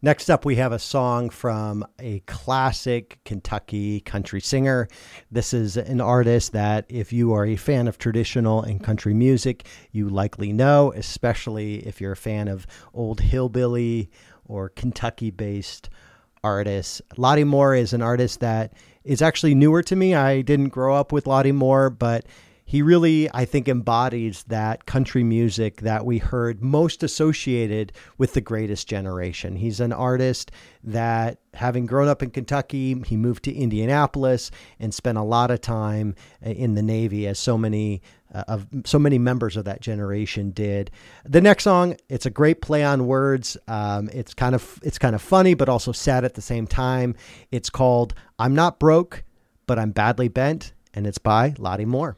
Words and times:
Next 0.00 0.30
up, 0.30 0.44
we 0.44 0.54
have 0.56 0.70
a 0.70 0.78
song 0.78 1.28
from 1.28 1.84
a 1.98 2.20
classic 2.20 3.18
Kentucky 3.24 3.98
country 4.00 4.40
singer. 4.40 4.86
This 5.28 5.52
is 5.52 5.76
an 5.76 6.00
artist 6.00 6.52
that, 6.52 6.86
if 6.88 7.12
you 7.12 7.32
are 7.32 7.44
a 7.44 7.56
fan 7.56 7.88
of 7.88 7.98
traditional 7.98 8.62
and 8.62 8.80
country 8.80 9.12
music, 9.12 9.66
you 9.90 10.08
likely 10.08 10.52
know, 10.52 10.92
especially 10.92 11.84
if 11.84 12.00
you're 12.00 12.12
a 12.12 12.16
fan 12.16 12.46
of 12.46 12.64
old 12.94 13.18
hillbilly 13.18 14.08
or 14.44 14.68
Kentucky 14.68 15.32
based 15.32 15.90
artists. 16.44 17.02
Lattie 17.16 17.42
Moore 17.42 17.74
is 17.74 17.92
an 17.92 18.00
artist 18.00 18.38
that 18.38 18.74
is 19.02 19.20
actually 19.20 19.56
newer 19.56 19.82
to 19.82 19.96
me. 19.96 20.14
I 20.14 20.42
didn't 20.42 20.68
grow 20.68 20.94
up 20.94 21.10
with 21.10 21.26
Lattie 21.26 21.50
Moore, 21.50 21.90
but 21.90 22.24
he 22.68 22.82
really, 22.82 23.30
I 23.32 23.46
think, 23.46 23.66
embodies 23.66 24.44
that 24.48 24.84
country 24.84 25.24
music 25.24 25.80
that 25.80 26.04
we 26.04 26.18
heard 26.18 26.62
most 26.62 27.02
associated 27.02 27.94
with 28.18 28.34
the 28.34 28.42
greatest 28.42 28.86
generation. 28.86 29.56
He's 29.56 29.80
an 29.80 29.90
artist 29.90 30.50
that, 30.84 31.38
having 31.54 31.86
grown 31.86 32.08
up 32.08 32.22
in 32.22 32.28
Kentucky, 32.28 33.02
he 33.06 33.16
moved 33.16 33.44
to 33.44 33.54
Indianapolis 33.54 34.50
and 34.78 34.92
spent 34.92 35.16
a 35.16 35.22
lot 35.22 35.50
of 35.50 35.62
time 35.62 36.14
uh, 36.44 36.50
in 36.50 36.74
the 36.74 36.82
Navy, 36.82 37.26
as 37.26 37.38
so 37.38 37.56
many 37.56 38.02
uh, 38.34 38.44
of 38.48 38.66
so 38.84 38.98
many 38.98 39.18
members 39.18 39.56
of 39.56 39.64
that 39.64 39.80
generation 39.80 40.50
did. 40.50 40.90
The 41.24 41.40
next 41.40 41.64
song, 41.64 41.96
it's 42.10 42.26
a 42.26 42.30
great 42.30 42.60
play 42.60 42.84
on 42.84 43.06
words. 43.06 43.56
Um, 43.66 44.10
it's 44.12 44.34
kind 44.34 44.54
of 44.54 44.78
it's 44.82 44.98
kind 44.98 45.14
of 45.14 45.22
funny, 45.22 45.54
but 45.54 45.70
also 45.70 45.92
sad 45.92 46.22
at 46.22 46.34
the 46.34 46.42
same 46.42 46.66
time. 46.66 47.14
It's 47.50 47.70
called 47.70 48.12
"I'm 48.38 48.54
Not 48.54 48.78
Broke, 48.78 49.24
but 49.66 49.78
I'm 49.78 49.92
Badly 49.92 50.28
Bent," 50.28 50.74
and 50.92 51.06
it's 51.06 51.16
by 51.16 51.54
Lattie 51.56 51.86
Moore. 51.86 52.16